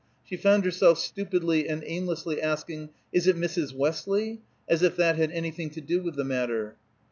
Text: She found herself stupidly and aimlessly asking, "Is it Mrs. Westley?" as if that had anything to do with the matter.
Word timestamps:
She 0.23 0.35
found 0.35 0.65
herself 0.65 0.97
stupidly 0.97 1.69
and 1.69 1.83
aimlessly 1.85 2.41
asking, 2.41 2.89
"Is 3.13 3.27
it 3.27 3.35
Mrs. 3.35 3.71
Westley?" 3.71 4.41
as 4.67 4.81
if 4.81 4.95
that 4.95 5.15
had 5.17 5.29
anything 5.31 5.69
to 5.69 5.81
do 5.81 6.01
with 6.01 6.15
the 6.15 6.23
matter. 6.25 6.75